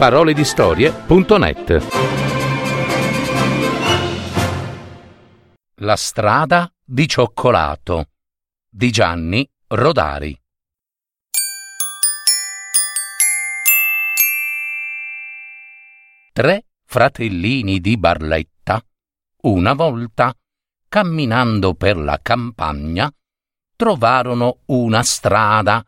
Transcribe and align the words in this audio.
www.paroledistorie.net 0.00 1.86
La 5.74 5.96
strada 5.96 6.72
di 6.82 7.06
cioccolato 7.06 8.06
di 8.66 8.90
Gianni 8.90 9.46
Rodari. 9.66 10.34
Tre 16.32 16.64
fratellini 16.86 17.78
di 17.80 17.98
Barletta, 17.98 18.82
una 19.42 19.74
volta, 19.74 20.34
camminando 20.88 21.74
per 21.74 21.98
la 21.98 22.18
campagna, 22.22 23.12
trovarono 23.76 24.60
una 24.66 25.02
strada 25.02 25.84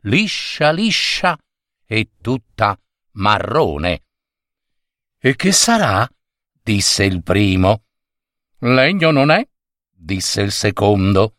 liscia 0.00 0.72
liscia 0.72 1.38
e 1.86 2.10
tutta 2.20 2.76
marrone. 3.14 4.02
E 5.18 5.36
che 5.36 5.52
sarà? 5.52 6.08
disse 6.62 7.04
il 7.04 7.22
primo. 7.22 7.82
Legno 8.58 9.10
non 9.10 9.30
è? 9.30 9.46
disse 9.90 10.42
il 10.42 10.52
secondo. 10.52 11.36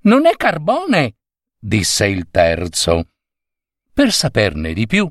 Non 0.00 0.26
è 0.26 0.36
carbone? 0.36 1.16
disse 1.58 2.06
il 2.06 2.28
terzo. 2.30 3.08
Per 3.92 4.12
saperne 4.12 4.72
di 4.72 4.86
più, 4.86 5.10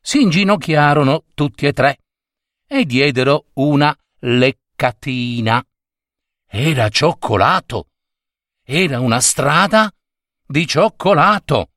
si 0.00 0.22
inginocchiarono 0.22 1.24
tutti 1.34 1.66
e 1.66 1.72
tre 1.72 1.98
e 2.66 2.84
diedero 2.84 3.46
una 3.54 3.96
leccatina. 4.20 5.64
Era 6.46 6.88
cioccolato. 6.88 7.88
Era 8.62 9.00
una 9.00 9.20
strada 9.20 9.92
di 10.46 10.66
cioccolato. 10.66 11.70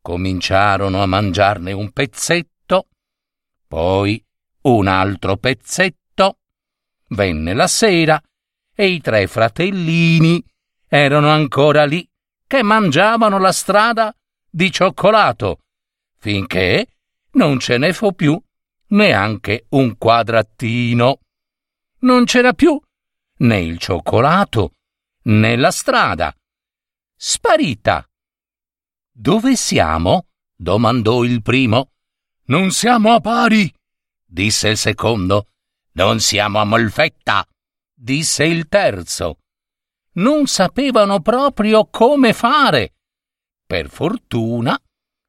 Cominciarono 0.00 1.02
a 1.02 1.06
mangiarne 1.06 1.72
un 1.72 1.90
pezzetto, 1.90 2.53
poi 3.74 4.24
un 4.62 4.86
altro 4.86 5.36
pezzetto. 5.36 6.38
Venne 7.08 7.54
la 7.54 7.66
sera 7.66 8.22
e 8.72 8.86
i 8.86 9.00
tre 9.00 9.26
fratellini 9.26 10.40
erano 10.86 11.28
ancora 11.28 11.84
lì 11.84 12.08
che 12.46 12.62
mangiavano 12.62 13.40
la 13.40 13.50
strada 13.50 14.14
di 14.48 14.70
cioccolato, 14.70 15.58
finché 16.18 16.86
non 17.32 17.58
ce 17.58 17.78
ne 17.78 17.92
fu 17.92 18.14
più 18.14 18.40
neanche 18.90 19.66
un 19.70 19.98
quadratino. 19.98 21.18
Non 22.02 22.26
c'era 22.26 22.52
più 22.52 22.80
né 23.38 23.60
il 23.60 23.78
cioccolato 23.78 24.70
né 25.22 25.56
la 25.56 25.72
strada. 25.72 26.32
Sparita. 27.16 28.08
Dove 29.10 29.56
siamo? 29.56 30.28
domandò 30.54 31.24
il 31.24 31.42
primo. 31.42 31.93
Non 32.46 32.72
siamo 32.72 33.12
a 33.12 33.20
pari, 33.20 33.72
disse 34.22 34.68
il 34.68 34.76
secondo. 34.76 35.48
Non 35.92 36.20
siamo 36.20 36.58
a 36.58 36.64
Molfetta, 36.64 37.46
disse 37.94 38.44
il 38.44 38.68
terzo. 38.68 39.38
Non 40.14 40.46
sapevano 40.46 41.20
proprio 41.20 41.86
come 41.86 42.34
fare. 42.34 42.96
Per 43.64 43.88
fortuna, 43.88 44.78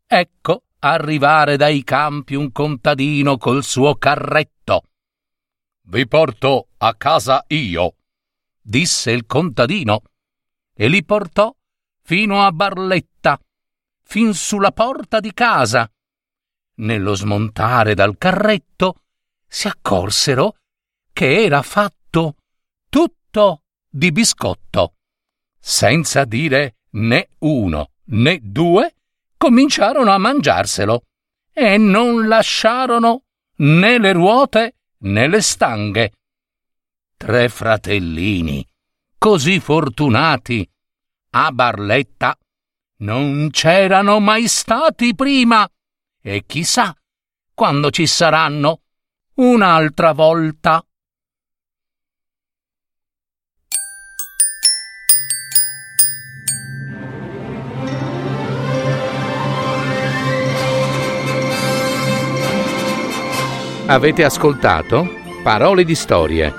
ecco 0.05 0.63
arrivare 0.79 1.55
dai 1.55 1.85
campi 1.85 2.35
un 2.35 2.51
contadino 2.51 3.37
col 3.37 3.63
suo 3.63 3.95
carretto. 3.95 4.83
Vi 5.83 6.05
porto 6.07 6.67
a 6.77 6.95
casa 6.95 7.45
io, 7.47 7.95
disse 8.59 9.11
il 9.11 9.25
contadino, 9.25 10.01
e 10.73 10.89
li 10.89 11.05
portò 11.05 11.55
fino 12.01 12.43
a 12.43 12.51
Barletta 12.51 13.39
fin 14.03 14.33
sulla 14.33 14.73
porta 14.73 15.21
di 15.21 15.33
casa. 15.33 15.89
Nello 16.77 17.15
smontare 17.15 17.93
dal 17.93 18.17
carretto 18.17 19.01
si 19.47 19.67
accorsero 19.67 20.57
che 21.13 21.43
era 21.43 21.61
fatto 21.61 22.35
tutto 22.89 23.61
di 23.89 24.11
biscotto. 24.11 24.95
Senza 25.57 26.25
dire 26.25 26.75
né 26.91 27.29
uno 27.39 27.91
né 28.07 28.39
due, 28.41 28.93
cominciarono 29.37 30.11
a 30.11 30.17
mangiarselo 30.17 31.03
e 31.53 31.77
non 31.77 32.27
lasciarono 32.27 33.23
né 33.57 33.97
le 33.97 34.11
ruote 34.11 34.75
né 34.99 35.27
le 35.27 35.41
stanghe. 35.41 36.11
Tre 37.15 37.47
fratellini, 37.47 38.67
così 39.17 39.61
fortunati, 39.61 40.69
a 41.31 41.51
Barletta 41.51 42.37
non 42.97 43.49
c'erano 43.51 44.19
mai 44.19 44.47
stati 44.47 45.15
prima 45.15 45.67
e 46.27 46.43
chissà 46.47 46.91
quando 47.53 47.91
ci 47.91 48.07
saranno 48.07 48.79
un'altra 49.35 50.11
volta. 50.13 50.83
Avete 63.87 64.23
ascoltato 64.23 65.07
Parole 65.43 65.83
di 65.83 65.93
storie, 65.93 66.51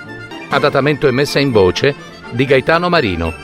adattamento 0.49 1.09
e 1.09 1.11
messa 1.11 1.41
in 1.41 1.51
voce 1.51 1.93
di 2.31 2.45
Gaetano 2.45 2.89
Marino 2.89 3.35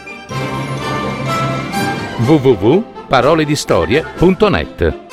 www.paroledistorie.net 2.25 5.12